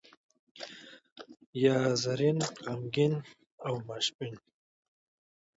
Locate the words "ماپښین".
3.87-4.33